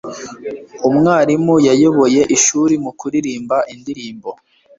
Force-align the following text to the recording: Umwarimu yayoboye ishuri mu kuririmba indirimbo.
Umwarimu 0.87 1.55
yayoboye 1.67 2.21
ishuri 2.35 2.73
mu 2.83 2.91
kuririmba 2.99 3.57
indirimbo. 3.73 4.29